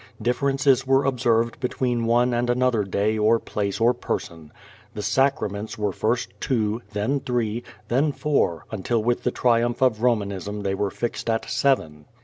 Differences 0.19 0.87
were 0.87 1.05
observed 1.05 1.59
between 1.59 2.05
one 2.07 2.33
and 2.33 2.49
another 2.49 2.83
day 2.83 3.19
or 3.19 3.37
place 3.37 3.79
or 3.79 3.93
person, 3.93 4.51
"The 4.95 5.03
sacraments" 5.03 5.77
were 5.77 5.91
first 5.91 6.33
two, 6.41 6.81
then 6.93 7.19
three, 7.19 7.61
then 7.87 8.11
four 8.11 8.65
until 8.71 9.03
with 9.03 9.21
the 9.21 9.29
triumph 9.29 9.79
of 9.79 10.01
Romanism 10.01 10.61
they 10.63 10.73
were 10.73 10.89
fixed 10.89 11.29
at 11.29 11.47
seven. 11.47 12.05